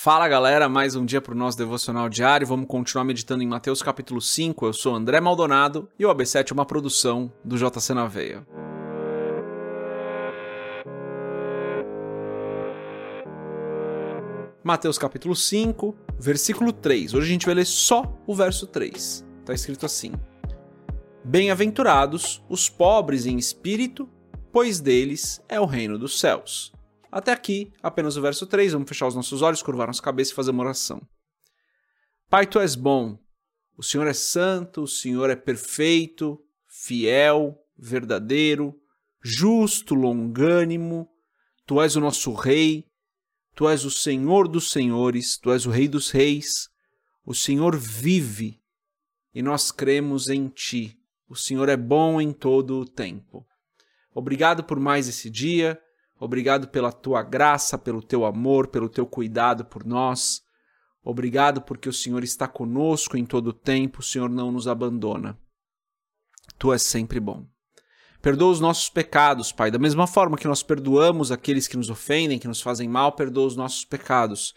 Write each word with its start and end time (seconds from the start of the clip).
Fala 0.00 0.28
galera, 0.28 0.68
mais 0.68 0.94
um 0.94 1.04
dia 1.04 1.20
para 1.20 1.34
o 1.34 1.36
nosso 1.36 1.58
devocional 1.58 2.08
diário. 2.08 2.46
Vamos 2.46 2.68
continuar 2.68 3.02
meditando 3.02 3.42
em 3.42 3.48
Mateus 3.48 3.82
capítulo 3.82 4.20
5. 4.20 4.66
Eu 4.66 4.72
sou 4.72 4.94
André 4.94 5.20
Maldonado 5.20 5.88
e 5.98 6.06
o 6.06 6.08
AB7 6.08 6.52
é 6.52 6.54
uma 6.54 6.64
produção 6.64 7.32
do 7.44 7.58
JC 7.58 7.94
na 7.94 8.06
Veia. 8.06 8.46
Mateus 14.62 14.96
capítulo 14.98 15.34
5, 15.34 15.92
versículo 16.16 16.72
3. 16.72 17.14
Hoje 17.14 17.26
a 17.26 17.32
gente 17.32 17.46
vai 17.46 17.56
ler 17.56 17.66
só 17.66 18.04
o 18.24 18.36
verso 18.36 18.68
3. 18.68 19.26
Está 19.40 19.52
escrito 19.52 19.84
assim: 19.84 20.12
Bem-aventurados 21.24 22.40
os 22.48 22.68
pobres 22.68 23.26
em 23.26 23.36
espírito, 23.36 24.08
pois 24.52 24.78
deles 24.78 25.42
é 25.48 25.58
o 25.58 25.66
reino 25.66 25.98
dos 25.98 26.20
céus. 26.20 26.77
Até 27.10 27.32
aqui, 27.32 27.72
apenas 27.82 28.16
o 28.16 28.22
verso 28.22 28.46
3. 28.46 28.72
Vamos 28.72 28.88
fechar 28.88 29.06
os 29.06 29.14
nossos 29.14 29.42
olhos, 29.42 29.62
curvar 29.62 29.86
nossa 29.86 30.02
cabeça 30.02 30.32
e 30.32 30.34
fazer 30.34 30.50
uma 30.50 30.62
oração. 30.62 31.00
Pai, 32.28 32.46
tu 32.46 32.60
és 32.60 32.74
bom. 32.74 33.18
O 33.76 33.82
Senhor 33.82 34.06
é 34.06 34.12
santo, 34.12 34.82
o 34.82 34.88
Senhor 34.88 35.30
é 35.30 35.36
perfeito, 35.36 36.38
fiel, 36.66 37.56
verdadeiro, 37.76 38.74
justo, 39.22 39.94
longânimo. 39.94 41.08
Tu 41.64 41.80
és 41.80 41.96
o 41.96 42.00
nosso 42.00 42.32
Rei. 42.32 42.84
Tu 43.54 43.68
és 43.68 43.84
o 43.84 43.90
Senhor 43.90 44.46
dos 44.46 44.70
senhores, 44.70 45.36
tu 45.36 45.50
és 45.50 45.66
o 45.66 45.70
Rei 45.70 45.88
dos 45.88 46.10
reis. 46.10 46.68
O 47.24 47.34
Senhor 47.34 47.76
vive 47.76 48.62
e 49.34 49.42
nós 49.42 49.72
cremos 49.72 50.28
em 50.28 50.48
ti. 50.48 50.96
O 51.28 51.34
Senhor 51.34 51.68
é 51.68 51.76
bom 51.76 52.20
em 52.20 52.32
todo 52.32 52.78
o 52.78 52.84
tempo. 52.84 53.44
Obrigado 54.14 54.62
por 54.62 54.78
mais 54.78 55.08
esse 55.08 55.28
dia. 55.28 55.76
Obrigado 56.18 56.68
pela 56.68 56.90
tua 56.90 57.22
graça, 57.22 57.78
pelo 57.78 58.02
teu 58.02 58.24
amor, 58.24 58.68
pelo 58.68 58.88
teu 58.88 59.06
cuidado 59.06 59.64
por 59.64 59.84
nós. 59.84 60.42
Obrigado 61.02 61.62
porque 61.62 61.88
o 61.88 61.92
Senhor 61.92 62.24
está 62.24 62.48
conosco 62.48 63.16
em 63.16 63.24
todo 63.24 63.48
o 63.48 63.52
tempo, 63.52 64.00
o 64.00 64.02
Senhor 64.02 64.28
não 64.28 64.50
nos 64.50 64.66
abandona. 64.66 65.38
Tu 66.58 66.72
és 66.72 66.82
sempre 66.82 67.20
bom. 67.20 67.46
Perdoa 68.20 68.50
os 68.50 68.60
nossos 68.60 68.90
pecados, 68.90 69.52
Pai, 69.52 69.70
da 69.70 69.78
mesma 69.78 70.06
forma 70.06 70.36
que 70.36 70.48
nós 70.48 70.62
perdoamos 70.62 71.30
aqueles 71.30 71.68
que 71.68 71.76
nos 71.76 71.88
ofendem, 71.88 72.38
que 72.38 72.48
nos 72.48 72.60
fazem 72.60 72.88
mal, 72.88 73.12
perdoa 73.12 73.46
os 73.46 73.56
nossos 73.56 73.84
pecados. 73.84 74.54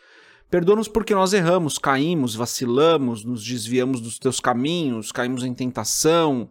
Perdoa-nos 0.49 0.87
porque 0.87 1.13
nós 1.13 1.31
erramos, 1.31 1.77
caímos, 1.77 2.33
vacilamos, 2.35 3.23
nos 3.23 3.45
desviamos 3.45 4.01
dos 4.01 4.17
teus 4.17 4.39
caminhos, 4.39 5.11
caímos 5.11 5.43
em 5.43 5.53
tentação, 5.53 6.49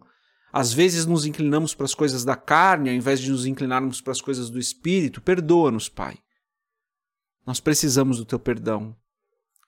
às 0.51 0.73
vezes 0.73 1.05
nos 1.05 1.25
inclinamos 1.25 1.73
para 1.73 1.85
as 1.85 1.95
coisas 1.95 2.25
da 2.25 2.35
carne 2.35 2.89
ao 2.89 2.95
invés 2.95 3.19
de 3.19 3.31
nos 3.31 3.45
inclinarmos 3.45 4.01
para 4.01 4.11
as 4.11 4.21
coisas 4.21 4.49
do 4.49 4.59
espírito. 4.59 5.21
Perdoa-nos, 5.21 5.87
Pai. 5.87 6.17
Nós 7.45 7.59
precisamos 7.59 8.17
do 8.17 8.25
teu 8.25 8.39
perdão. 8.39 8.95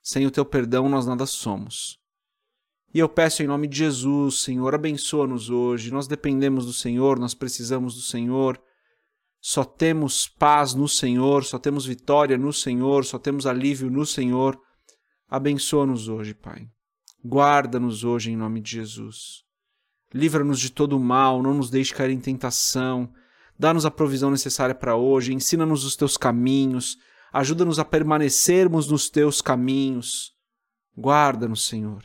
Sem 0.01 0.27
o 0.27 0.31
teu 0.31 0.45
perdão 0.45 0.89
nós 0.89 1.05
nada 1.05 1.25
somos. 1.25 1.97
E 2.93 2.99
eu 2.99 3.09
peço 3.09 3.41
em 3.41 3.47
nome 3.47 3.67
de 3.67 3.77
Jesus, 3.77 4.41
Senhor, 4.41 4.75
abençoa-nos 4.75 5.49
hoje. 5.49 5.91
Nós 5.91 6.05
dependemos 6.05 6.65
do 6.65 6.73
Senhor, 6.73 7.17
nós 7.17 7.33
precisamos 7.33 7.95
do 7.95 8.01
Senhor. 8.01 8.61
Só 9.41 9.63
temos 9.63 10.27
paz 10.27 10.73
no 10.73 10.87
Senhor, 10.87 11.43
só 11.43 11.57
temos 11.57 11.85
vitória 11.85 12.37
no 12.37 12.53
Senhor, 12.53 13.03
só 13.03 13.17
temos 13.17 13.47
alívio 13.47 13.89
no 13.89 14.05
Senhor. 14.05 14.59
Abençoa-nos 15.27 16.07
hoje, 16.07 16.33
Pai. 16.33 16.67
Guarda-nos 17.25 18.03
hoje 18.03 18.31
em 18.31 18.37
nome 18.37 18.61
de 18.61 18.71
Jesus. 18.71 19.43
Livra-nos 20.13 20.59
de 20.59 20.69
todo 20.69 20.99
mal, 20.99 21.41
não 21.41 21.55
nos 21.55 21.69
deixe 21.69 21.93
cair 21.93 22.11
em 22.11 22.19
tentação. 22.19 23.11
Dá-nos 23.57 23.85
a 23.85 23.91
provisão 23.91 24.29
necessária 24.29 24.75
para 24.75 24.95
hoje, 24.95 25.33
ensina-nos 25.33 25.83
os 25.83 25.95
teus 25.95 26.17
caminhos, 26.17 26.97
ajuda-nos 27.31 27.79
a 27.79 27.85
permanecermos 27.85 28.87
nos 28.87 29.09
teus 29.09 29.41
caminhos. 29.41 30.33
Guarda-nos, 30.95 31.65
Senhor. 31.65 32.03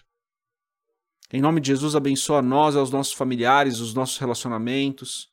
Em 1.30 1.42
nome 1.42 1.60
de 1.60 1.68
Jesus, 1.68 1.94
abençoa 1.94 2.40
nós, 2.40 2.74
aos 2.74 2.90
nossos 2.90 3.12
familiares, 3.12 3.80
os 3.80 3.92
nossos 3.92 4.16
relacionamentos. 4.16 5.28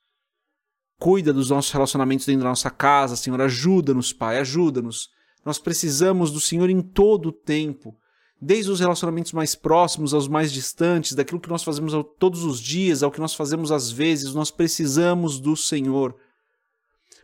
Cuida 1.00 1.31
dos 1.31 1.50
nossos 1.50 1.72
relacionamentos 1.72 2.25
dentro 2.25 2.44
da 2.44 2.50
nossa 2.50 2.69
casa, 2.69 3.16
Senhor. 3.16 3.40
Ajuda-nos, 3.40 4.12
Pai, 4.12 4.40
ajuda-nos. 4.40 5.09
Nós 5.46 5.57
precisamos 5.57 6.31
do 6.31 6.42
Senhor 6.42 6.69
em 6.69 6.81
todo 6.81 7.30
o 7.30 7.31
tempo 7.31 7.97
desde 8.41 8.69
os 8.69 8.79
relacionamentos 8.79 9.31
mais 9.31 9.56
próximos 9.56 10.13
aos 10.13 10.28
mais 10.28 10.51
distantes, 10.51 11.13
daquilo 11.13 11.40
que 11.40 11.50
nós 11.50 11.63
fazemos 11.63 11.94
todos 12.19 12.44
os 12.44 12.59
dias, 12.59 13.01
ao 13.01 13.12
que 13.12 13.19
nós 13.19 13.34
fazemos 13.34 13.72
às 13.72 13.91
vezes, 13.91 14.34
nós 14.34 14.51
precisamos 14.51 15.40
do 15.40 15.56
Senhor. 15.56 16.16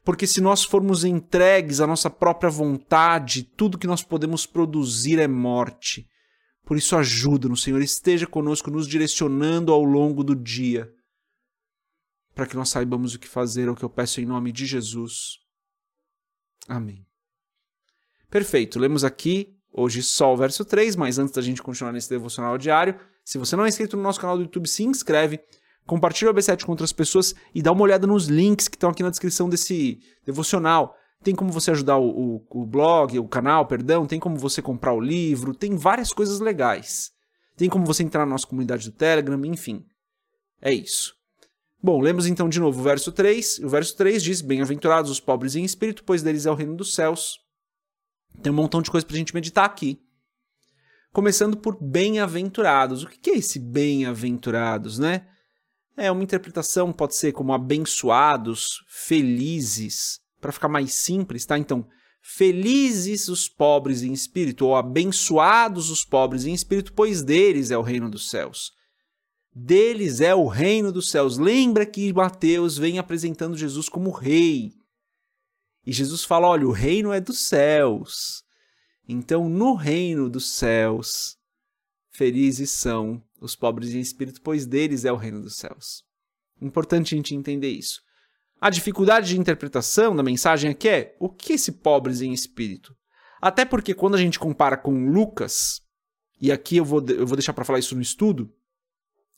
Porque 0.03 0.25
se 0.25 0.41
nós 0.41 0.63
formos 0.63 1.03
entregues 1.03 1.79
à 1.79 1.85
nossa 1.85 2.09
própria 2.09 2.49
vontade, 2.49 3.43
tudo 3.43 3.77
que 3.77 3.87
nós 3.87 4.01
podemos 4.01 4.45
produzir 4.45 5.19
é 5.19 5.27
morte. 5.27 6.07
Por 6.65 6.77
isso, 6.77 6.95
ajuda-nos, 6.95 7.61
Senhor, 7.61 7.81
esteja 7.81 8.25
conosco, 8.25 8.71
nos 8.71 8.87
direcionando 8.87 9.71
ao 9.71 9.83
longo 9.83 10.23
do 10.23 10.35
dia, 10.35 10.91
para 12.33 12.47
que 12.47 12.55
nós 12.55 12.69
saibamos 12.69 13.13
o 13.13 13.19
que 13.19 13.27
fazer, 13.27 13.67
é 13.67 13.71
o 13.71 13.75
que 13.75 13.83
eu 13.83 13.89
peço 13.89 14.21
em 14.21 14.25
nome 14.25 14.51
de 14.51 14.65
Jesus. 14.65 15.39
Amém. 16.67 17.05
Perfeito, 18.29 18.79
lemos 18.79 19.03
aqui 19.03 19.60
Hoje 19.73 20.01
o 20.21 20.35
verso 20.35 20.65
3, 20.65 20.95
mas 20.97 21.17
antes 21.17 21.33
da 21.33 21.41
gente 21.41 21.61
continuar 21.61 21.93
nesse 21.93 22.09
devocional 22.09 22.57
diário, 22.57 22.95
se 23.23 23.37
você 23.37 23.55
não 23.55 23.65
é 23.65 23.69
inscrito 23.69 23.95
no 23.95 24.03
nosso 24.03 24.19
canal 24.19 24.35
do 24.35 24.43
YouTube, 24.43 24.67
se 24.67 24.83
inscreve, 24.83 25.39
compartilha 25.85 26.29
o 26.29 26.33
AB7 26.33 26.65
com 26.65 26.71
outras 26.71 26.91
pessoas 26.91 27.33
e 27.55 27.61
dá 27.61 27.71
uma 27.71 27.83
olhada 27.83 28.05
nos 28.05 28.27
links 28.27 28.67
que 28.67 28.75
estão 28.75 28.89
aqui 28.89 29.01
na 29.01 29.09
descrição 29.09 29.47
desse 29.47 29.99
devocional. 30.25 30.95
Tem 31.23 31.33
como 31.33 31.51
você 31.51 31.71
ajudar 31.71 31.97
o, 31.97 32.09
o, 32.09 32.61
o 32.61 32.65
blog, 32.65 33.17
o 33.17 33.27
canal, 33.27 33.65
perdão, 33.65 34.05
tem 34.05 34.19
como 34.19 34.35
você 34.35 34.61
comprar 34.61 34.93
o 34.93 34.99
livro, 34.99 35.53
tem 35.53 35.77
várias 35.77 36.11
coisas 36.11 36.39
legais. 36.39 37.11
Tem 37.55 37.69
como 37.69 37.85
você 37.85 38.03
entrar 38.03 38.25
na 38.25 38.31
nossa 38.31 38.47
comunidade 38.47 38.89
do 38.89 38.95
Telegram, 38.95 39.39
enfim. 39.45 39.85
É 40.61 40.73
isso. 40.73 41.15
Bom, 41.81 42.01
lemos 42.01 42.27
então 42.27 42.49
de 42.49 42.59
novo 42.59 42.79
o 42.79 42.83
verso 42.83 43.11
3. 43.11 43.59
O 43.59 43.69
verso 43.69 43.95
3 43.95 44.21
diz: 44.21 44.41
Bem-aventurados 44.41 45.09
os 45.09 45.19
pobres 45.19 45.55
em 45.55 45.63
espírito, 45.63 46.03
pois 46.03 46.21
deles 46.23 46.45
é 46.45 46.51
o 46.51 46.55
reino 46.55 46.75
dos 46.75 46.93
céus. 46.93 47.39
Tem 48.41 48.51
um 48.51 48.55
montão 48.55 48.81
de 48.81 48.91
coisa 48.91 49.05
para 49.05 49.15
a 49.15 49.19
gente 49.19 49.33
meditar 49.33 49.65
aqui. 49.65 49.99
Começando 51.11 51.57
por 51.57 51.77
bem-aventurados. 51.81 53.03
O 53.03 53.07
que 53.07 53.31
é 53.31 53.37
esse 53.37 53.59
bem-aventurados, 53.59 54.97
né? 54.97 55.27
É 55.97 56.11
uma 56.11 56.23
interpretação, 56.23 56.93
pode 56.93 57.15
ser 57.15 57.33
como 57.33 57.53
abençoados, 57.53 58.83
felizes, 58.87 60.19
para 60.39 60.51
ficar 60.51 60.69
mais 60.69 60.93
simples, 60.93 61.45
tá? 61.45 61.57
Então, 61.57 61.85
felizes 62.21 63.27
os 63.27 63.49
pobres 63.49 64.01
em 64.01 64.13
espírito, 64.13 64.65
ou 64.65 64.75
abençoados 64.75 65.89
os 65.89 66.05
pobres 66.05 66.45
em 66.45 66.53
espírito, 66.53 66.93
pois 66.93 67.21
deles 67.21 67.71
é 67.71 67.77
o 67.77 67.81
reino 67.81 68.09
dos 68.09 68.29
céus. 68.29 68.71
Deles 69.53 70.21
é 70.21 70.33
o 70.33 70.47
reino 70.47 70.93
dos 70.93 71.11
céus. 71.11 71.37
Lembra 71.37 71.85
que 71.85 72.13
Mateus 72.13 72.77
vem 72.77 72.97
apresentando 72.97 73.57
Jesus 73.57 73.89
como 73.89 74.09
rei. 74.09 74.71
E 75.85 75.91
Jesus 75.91 76.23
fala: 76.23 76.47
olha, 76.47 76.67
o 76.67 76.71
reino 76.71 77.11
é 77.11 77.19
dos 77.19 77.39
céus. 77.39 78.43
Então, 79.07 79.49
no 79.49 79.73
reino 79.73 80.29
dos 80.29 80.49
céus, 80.51 81.37
felizes 82.11 82.71
são 82.71 83.21
os 83.39 83.55
pobres 83.55 83.93
em 83.93 83.99
espírito, 83.99 84.41
pois 84.41 84.65
deles 84.65 85.05
é 85.05 85.11
o 85.11 85.17
reino 85.17 85.41
dos 85.41 85.57
céus. 85.57 86.03
Importante 86.61 87.15
a 87.15 87.17
gente 87.17 87.35
entender 87.35 87.69
isso. 87.69 88.01
A 88.59 88.69
dificuldade 88.69 89.29
de 89.29 89.39
interpretação 89.39 90.15
da 90.15 90.21
mensagem 90.21 90.69
aqui 90.69 90.87
é 90.87 91.15
o 91.19 91.27
que 91.27 91.53
esse 91.53 91.71
pobres 91.71 92.21
em 92.21 92.31
espírito? 92.31 92.95
Até 93.41 93.65
porque 93.65 93.95
quando 93.95 94.13
a 94.13 94.19
gente 94.19 94.37
compara 94.37 94.77
com 94.77 95.09
Lucas, 95.09 95.81
e 96.39 96.51
aqui 96.51 96.77
eu 96.77 96.85
vou, 96.85 97.03
eu 97.09 97.25
vou 97.25 97.35
deixar 97.35 97.53
para 97.53 97.65
falar 97.65 97.79
isso 97.79 97.95
no 97.95 98.01
estudo, 98.01 98.53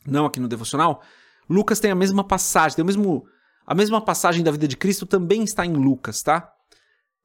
não 0.05 0.25
aqui 0.25 0.41
no 0.41 0.49
devocional, 0.49 1.01
Lucas 1.49 1.79
tem 1.79 1.89
a 1.89 1.95
mesma 1.95 2.21
passagem, 2.21 2.75
tem 2.75 2.83
o 2.83 2.85
mesmo 2.85 3.25
a 3.65 3.73
mesma 3.73 4.01
passagem 4.01 4.43
da 4.43 4.51
vida 4.51 4.67
de 4.67 4.77
Cristo 4.77 5.05
também 5.05 5.43
está 5.43 5.65
em 5.65 5.73
Lucas, 5.73 6.21
tá? 6.21 6.51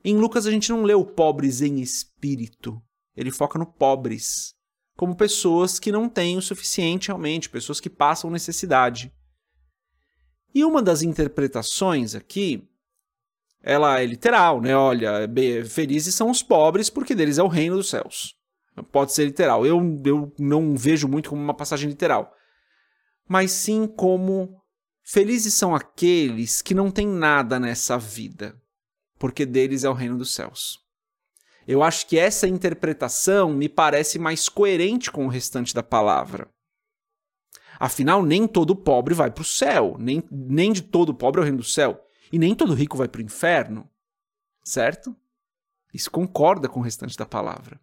Em 0.05 0.17
Lucas 0.17 0.47
a 0.47 0.51
gente 0.51 0.71
não 0.71 0.83
lê 0.83 0.95
o 0.95 1.05
pobres 1.05 1.61
em 1.61 1.81
espírito. 1.81 2.81
Ele 3.17 3.33
foca 3.33 3.59
no 3.59 3.67
pobres, 3.67 4.55
como 4.97 5.17
pessoas 5.17 5.79
que 5.79 5.91
não 5.91 6.09
têm 6.09 6.37
o 6.37 6.43
suficiente 6.43 7.09
realmente, 7.09 7.51
pessoas 7.51 7.81
que 7.81 7.91
passam 7.91 8.31
necessidade. 8.31 9.13
E 10.55 10.65
uma 10.65 10.81
das 10.81 11.03
interpretações 11.03 12.15
aqui, 12.15 12.69
ela 13.61 14.01
é 14.01 14.07
literal, 14.07 14.61
né? 14.61 14.77
Olha, 14.77 15.29
felizes 15.69 16.15
são 16.15 16.31
os 16.31 16.43
pobres 16.43 16.89
porque 16.89 17.15
deles 17.15 17.39
é 17.39 17.43
o 17.43 17.49
reino 17.49 17.77
dos 17.77 17.91
céus. 17.91 18.37
Pode 18.93 19.13
ser 19.13 19.25
literal. 19.25 19.67
Eu, 19.67 19.79
eu 20.05 20.33
não 20.39 20.77
vejo 20.77 21.09
muito 21.09 21.31
como 21.31 21.43
uma 21.43 21.55
passagem 21.55 21.89
literal. 21.89 22.33
Mas 23.29 23.51
sim 23.51 23.87
como 23.87 24.63
Felizes 25.11 25.55
são 25.55 25.75
aqueles 25.75 26.61
que 26.61 26.75
não 26.75 26.91
têm 26.91 27.09
nada 27.09 27.59
nessa 27.59 27.97
vida, 27.97 28.61
porque 29.19 29.47
deles 29.47 29.83
é 29.83 29.89
o 29.89 29.95
reino 29.95 30.19
dos 30.19 30.35
céus. 30.35 30.85
Eu 31.67 31.83
acho 31.83 32.07
que 32.07 32.19
essa 32.19 32.47
interpretação 32.47 33.55
me 33.55 33.71
parece 33.71 34.19
mais 34.19 34.51
coerente 34.51 35.11
com 35.11 35.25
o 35.25 35.31
restante 35.31 35.75
da 35.75 35.83
palavra. 35.83 36.47
Afinal, 37.81 38.23
nem 38.23 38.47
todo 38.47 38.77
pobre 38.77 39.15
vai 39.15 39.31
para 39.31 39.41
o 39.41 39.47
céu, 39.47 39.97
nem, 39.99 40.23
nem 40.31 40.75
de 40.75 40.83
todo 40.83 41.15
pobre 41.15 41.41
é 41.41 41.43
o 41.43 41.45
reino 41.45 41.59
do 41.59 41.65
céu, 41.65 42.05
e 42.31 42.39
nem 42.39 42.55
todo 42.55 42.75
rico 42.75 42.99
vai 42.99 43.09
para 43.09 43.23
o 43.23 43.25
inferno, 43.25 43.89
certo? 44.63 45.17
Isso 45.91 46.11
concorda 46.11 46.69
com 46.69 46.81
o 46.81 46.83
restante 46.83 47.17
da 47.17 47.25
palavra. 47.25 47.81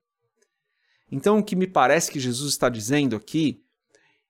Então, 1.11 1.39
o 1.39 1.43
que 1.43 1.55
me 1.55 1.65
parece 1.65 2.11
que 2.11 2.19
Jesus 2.19 2.51
está 2.51 2.69
dizendo 2.69 3.15
aqui, 3.15 3.64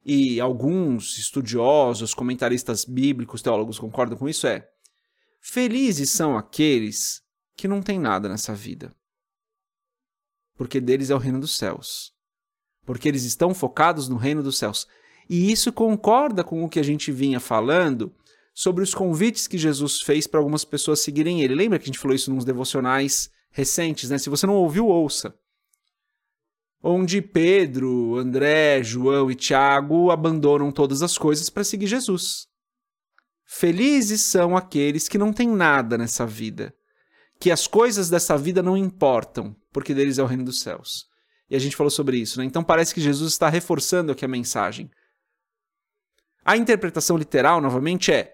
e 0.06 0.40
alguns 0.40 1.18
estudiosos, 1.18 2.14
comentaristas 2.14 2.86
bíblicos, 2.86 3.42
teólogos 3.42 3.80
concordam 3.80 4.18
com 4.18 4.30
isso, 4.30 4.46
é: 4.46 4.70
felizes 5.42 6.12
são 6.12 6.38
aqueles 6.38 7.24
que 7.58 7.68
não 7.68 7.82
têm 7.82 8.00
nada 8.00 8.30
nessa 8.30 8.54
vida, 8.54 8.96
porque 10.56 10.80
deles 10.80 11.10
é 11.10 11.16
o 11.16 11.20
reino 11.20 11.40
dos 11.40 11.58
céus, 11.58 12.14
porque 12.86 13.08
eles 13.08 13.24
estão 13.24 13.54
focados 13.54 14.08
no 14.08 14.18
reino 14.18 14.44
dos 14.44 14.58
céus. 14.58 14.88
E 15.28 15.52
isso 15.52 15.74
concorda 15.74 16.44
com 16.44 16.64
o 16.64 16.70
que 16.70 16.80
a 16.80 16.84
gente 16.84 17.12
vinha 17.12 17.40
falando 17.40 18.14
sobre 18.54 18.84
os 18.84 18.94
convites 18.94 19.48
que 19.48 19.58
Jesus 19.58 20.02
fez 20.02 20.28
para 20.28 20.40
algumas 20.40 20.64
pessoas 20.64 21.00
seguirem 21.00 21.42
ele. 21.42 21.56
Lembra 21.56 21.80
que 21.80 21.86
a 21.86 21.88
gente 21.88 21.98
falou 21.98 22.16
isso 22.16 22.32
nos 22.32 22.46
devocionais 22.46 23.32
recentes, 23.50 24.12
né? 24.12 24.20
Se 24.20 24.30
você 24.30 24.46
não 24.46 24.54
ouviu, 24.54 24.88
ouça. 24.88 25.36
Onde 26.88 27.20
Pedro, 27.20 28.16
André, 28.16 28.84
João 28.84 29.32
e 29.32 29.34
Tiago 29.34 30.12
abandonam 30.12 30.72
todas 30.72 31.02
as 31.02 31.18
coisas 31.18 31.50
para 31.50 31.64
seguir 31.64 31.88
Jesus. 31.88 32.46
Felizes 33.44 34.22
são 34.22 34.56
aqueles 34.56 35.08
que 35.08 35.18
não 35.18 35.34
têm 35.34 35.48
nada 35.48 35.98
nessa 35.98 36.28
vida, 36.28 36.72
que 37.40 37.50
as 37.50 37.66
coisas 37.66 38.08
dessa 38.08 38.38
vida 38.38 38.62
não 38.62 38.78
importam, 38.78 39.56
porque 39.74 39.96
deles 39.96 40.20
é 40.20 40.24
o 40.24 40.28
reino 40.28 40.46
dos 40.46 40.60
céus. 40.60 41.08
E 41.50 41.56
a 41.56 41.60
gente 41.60 41.76
falou 41.76 41.90
sobre 41.90 42.18
isso, 42.18 42.38
né? 42.38 42.46
Então 42.46 42.64
parece 42.64 42.94
que 42.94 43.02
Jesus 43.02 43.34
está 43.34 43.50
reforçando 43.50 44.12
aqui 44.12 44.24
a 44.24 44.28
mensagem. 44.28 44.92
A 46.46 46.56
interpretação 46.56 47.18
literal, 47.18 47.60
novamente, 47.60 48.12
é 48.12 48.32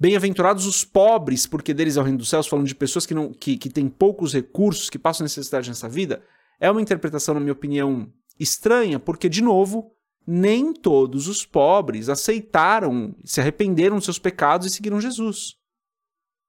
Bem-aventurados 0.00 0.64
os 0.64 0.84
pobres, 0.84 1.44
porque 1.44 1.74
deles 1.74 1.96
é 1.96 2.00
o 2.00 2.04
reino 2.04 2.18
dos 2.18 2.28
céus, 2.28 2.46
falando 2.46 2.68
de 2.68 2.74
pessoas 2.74 3.04
que, 3.04 3.12
não, 3.12 3.32
que, 3.32 3.58
que 3.58 3.68
têm 3.68 3.88
poucos 3.88 4.32
recursos, 4.32 4.88
que 4.88 4.98
passam 4.98 5.24
necessidade 5.24 5.68
nessa 5.68 5.88
vida, 5.88 6.24
é 6.60 6.70
uma 6.70 6.82
interpretação, 6.82 7.34
na 7.34 7.40
minha 7.40 7.52
opinião, 7.52 8.12
estranha, 8.38 8.98
porque, 8.98 9.28
de 9.28 9.42
novo, 9.42 9.92
nem 10.26 10.72
todos 10.72 11.26
os 11.26 11.46
pobres 11.46 12.08
aceitaram, 12.08 13.14
se 13.24 13.40
arrependeram 13.40 13.96
dos 13.96 14.04
seus 14.04 14.18
pecados 14.18 14.66
e 14.66 14.70
seguiram 14.70 15.00
Jesus. 15.00 15.54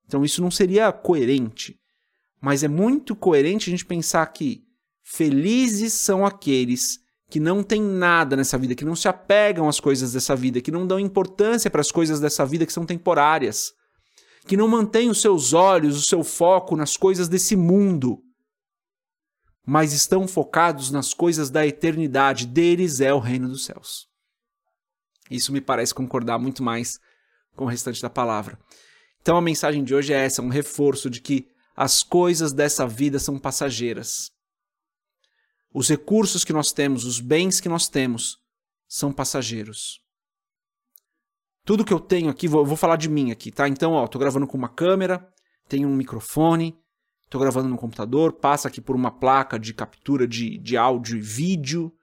Então 0.05 0.25
isso 0.25 0.41
não 0.41 0.51
seria 0.51 0.91
coerente. 0.91 1.79
Mas 2.41 2.63
é 2.63 2.67
muito 2.67 3.15
coerente 3.15 3.69
a 3.69 3.71
gente 3.71 3.85
pensar 3.85 4.25
que 4.27 4.63
felizes 5.03 5.93
são 5.93 6.25
aqueles 6.25 6.99
que 7.29 7.39
não 7.39 7.61
têm 7.61 7.81
nada 7.81 8.35
nessa 8.35 8.57
vida, 8.57 8.73
que 8.73 8.83
não 8.83 8.95
se 8.95 9.07
apegam 9.07 9.69
às 9.69 9.79
coisas 9.79 10.13
dessa 10.13 10.35
vida, 10.35 10.61
que 10.61 10.71
não 10.71 10.87
dão 10.87 10.99
importância 10.99 11.69
para 11.69 11.81
as 11.81 11.91
coisas 11.91 12.19
dessa 12.19 12.45
vida 12.45 12.65
que 12.65 12.73
são 12.73 12.85
temporárias, 12.85 13.71
que 14.47 14.57
não 14.57 14.67
mantêm 14.67 15.09
os 15.09 15.21
seus 15.21 15.53
olhos, 15.53 15.95
o 15.95 16.05
seu 16.05 16.23
foco 16.23 16.75
nas 16.75 16.97
coisas 16.97 17.27
desse 17.27 17.55
mundo, 17.55 18.19
mas 19.69 19.93
estão 19.93 20.27
focados 20.27 20.91
nas 20.91 21.13
coisas 21.13 21.49
da 21.49 21.65
eternidade, 21.65 22.47
deles 22.47 22.99
é 22.99 23.13
o 23.13 23.19
reino 23.19 23.47
dos 23.47 23.65
céus. 23.65 24.07
Isso 25.29 25.53
me 25.53 25.61
parece 25.61 25.93
concordar 25.93 26.39
muito 26.39 26.63
mais 26.63 26.99
com 27.55 27.65
o 27.65 27.67
restante 27.67 28.01
da 28.01 28.09
palavra. 28.09 28.57
Então 29.21 29.37
a 29.37 29.41
mensagem 29.41 29.83
de 29.83 29.93
hoje 29.93 30.13
é 30.13 30.25
essa, 30.25 30.41
um 30.41 30.49
reforço 30.49 31.09
de 31.09 31.21
que 31.21 31.47
as 31.75 32.01
coisas 32.01 32.51
dessa 32.51 32.87
vida 32.87 33.19
são 33.19 33.37
passageiras 33.37 34.31
os 35.73 35.87
recursos 35.87 36.43
que 36.43 36.53
nós 36.53 36.71
temos, 36.71 37.05
os 37.05 37.19
bens 37.19 37.59
que 37.59 37.69
nós 37.69 37.87
temos, 37.87 38.37
são 38.87 39.13
passageiros. 39.13 40.01
Tudo 41.63 41.85
que 41.85 41.93
eu 41.93 41.99
tenho 41.99 42.29
aqui, 42.29 42.47
vou, 42.47 42.65
vou 42.65 42.75
falar 42.75 42.95
de 42.95 43.09
mim 43.09 43.31
aqui, 43.31 43.51
tá? 43.51 43.67
Então, 43.67 43.91
ó, 43.91 44.07
tô 44.07 44.17
gravando 44.17 44.47
com 44.47 44.57
uma 44.57 44.69
câmera, 44.69 45.31
tenho 45.67 45.87
um 45.87 45.95
microfone, 45.95 46.78
tô 47.29 47.37
gravando 47.37 47.69
no 47.69 47.77
computador, 47.77 48.33
passa 48.33 48.67
aqui 48.67 48.81
por 48.81 48.95
uma 48.95 49.11
placa 49.11 49.59
de 49.59 49.73
captura 49.73 50.27
de, 50.27 50.57
de 50.57 50.75
áudio 50.75 51.17
e 51.17 51.21
vídeo. 51.21 51.95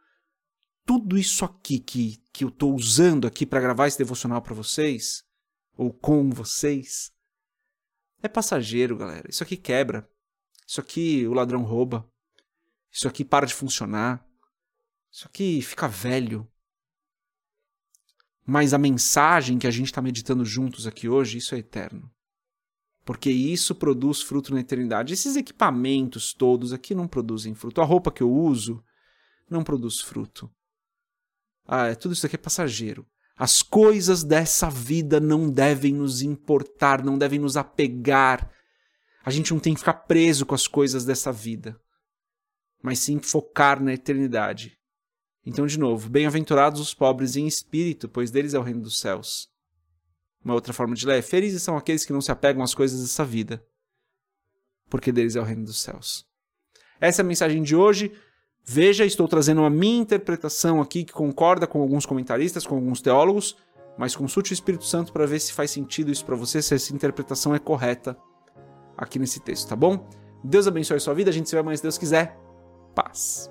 Tudo 0.85 1.19
isso 1.19 1.45
aqui 1.45 1.81
que, 1.81 2.23
que 2.33 2.45
eu 2.45 2.51
tô 2.51 2.73
usando 2.73 3.27
aqui 3.27 3.45
para 3.45 3.61
gravar 3.61 3.89
esse 3.89 3.99
devocional 3.99 4.41
para 4.41 4.55
vocês, 4.55 5.25
ou 5.77 5.93
com 5.93 6.31
vocês, 6.31 7.13
é 8.23 8.29
passageiro, 8.29 8.97
galera. 8.97 9.29
Isso 9.29 9.43
aqui 9.43 9.57
quebra. 9.57 10.09
Isso 10.67 10.81
aqui 10.81 11.27
o 11.27 11.35
ladrão 11.35 11.63
rouba. 11.63 12.09
Isso 12.91 13.09
aqui 13.09 13.25
para 13.25 13.47
de 13.47 13.55
funcionar. 13.55 14.25
Isso 15.11 15.27
aqui 15.27 15.61
fica 15.61 15.89
velho. 15.89 16.49
Mas 18.45 18.73
a 18.73 18.79
mensagem 18.79 19.59
que 19.59 19.67
a 19.67 19.71
gente 19.71 19.87
está 19.87 20.01
meditando 20.01 20.45
juntos 20.45 20.87
aqui 20.87 21.09
hoje, 21.09 21.39
isso 21.39 21.55
é 21.55 21.59
eterno. 21.59 22.11
Porque 23.07 23.31
isso 23.31 23.75
produz 23.75 24.21
fruto 24.21 24.53
na 24.53 24.61
eternidade. 24.61 25.15
Esses 25.15 25.35
equipamentos 25.35 26.35
todos 26.35 26.75
aqui 26.75 26.95
não 26.95 27.09
produzem 27.09 27.55
fruto. 27.55 27.81
A 27.81 27.85
roupa 27.85 28.13
que 28.13 28.23
eu 28.23 28.31
uso 28.31 28.85
não 29.49 29.65
produz 29.65 30.03
fruto. 30.03 30.51
Ah, 31.67 31.87
é, 31.87 31.95
tudo 31.95 32.13
isso 32.13 32.27
aqui 32.27 32.35
é 32.35 32.39
passageiro. 32.39 33.07
As 33.39 33.63
coisas 33.63 34.23
dessa 34.23 34.69
vida 34.69 35.19
não 35.19 35.49
devem 35.49 35.95
nos 35.95 36.21
importar, 36.21 37.03
não 37.03 37.17
devem 37.17 37.39
nos 37.39 37.57
apegar. 37.57 38.51
A 39.25 39.31
gente 39.31 39.55
não 39.55 39.61
tem 39.61 39.73
que 39.73 39.81
ficar 39.81 39.95
preso 39.95 40.45
com 40.45 40.55
as 40.55 40.67
coisas 40.67 41.05
dessa 41.07 41.33
vida 41.33 41.81
mas 42.87 43.01
sim 43.01 43.19
focar 43.19 43.83
na 43.83 43.93
eternidade. 43.93 44.79
Então, 45.45 45.67
de 45.67 45.77
novo, 45.77 46.09
bem-aventurados 46.09 46.81
os 46.81 46.95
pobres 46.95 47.35
em 47.35 47.45
espírito, 47.45 48.09
pois 48.09 48.31
deles 48.31 48.55
é 48.55 48.59
o 48.61 48.63
reino 48.63 48.81
dos 48.83 49.01
céus. 49.01 49.49
Uma 50.47 50.55
outra 50.55 50.73
forma 50.73 50.95
de 50.95 51.05
ler 51.05 51.19
é: 51.19 51.23
felizes 51.23 51.61
são 51.61 51.77
aqueles 51.77 52.05
que 52.05 52.13
não 52.13 52.21
se 52.21 52.31
apegam 52.31 52.63
às 52.63 52.73
coisas 52.73 53.03
dessa 53.03 53.25
vida, 53.25 53.61
porque 54.89 55.11
deles 55.11 55.35
é 55.35 55.41
o 55.41 55.43
reino 55.43 55.65
dos 55.65 55.83
céus. 55.83 56.25
Essa 57.01 57.21
é 57.21 57.25
a 57.25 57.27
mensagem 57.27 57.65
de 57.65 57.75
hoje. 57.75 58.13
Veja, 58.65 59.05
estou 59.05 59.27
trazendo 59.27 59.65
a 59.65 59.71
minha 59.71 60.01
interpretação 60.01 60.81
aqui, 60.81 61.03
que 61.03 61.13
concorda 61.13 61.67
com 61.67 61.81
alguns 61.83 62.07
comentaristas, 62.07 62.65
com 62.65 62.77
alguns 62.77 63.01
teólogos, 63.01 63.57
mas 63.99 64.15
consulte 64.15 64.53
o 64.53 64.55
Espírito 64.55 64.85
Santo 64.85 65.13
para 65.13 65.27
ver 65.27 65.41
se 65.41 65.53
faz 65.53 65.73
sentido 65.73 66.13
isso 66.13 66.25
para 66.25 66.37
você, 66.37 66.63
se 66.63 66.77
essa 66.77 66.95
interpretação 66.95 67.53
é 67.53 67.59
correta 67.59 68.17
aqui 68.97 69.19
nesse 69.19 69.41
texto, 69.41 69.69
tá 69.69 69.75
bom? 69.75 70.09
Deus 70.45 70.69
abençoe 70.69 70.97
a 70.97 71.01
sua 71.01 71.15
vida, 71.15 71.31
a 71.31 71.33
gente 71.33 71.49
se 71.49 71.57
vê 71.57 71.61
amanhã 71.61 71.77
se 71.77 71.83
Deus 71.83 71.99
quiser 71.99 72.39
paz. 72.95 73.51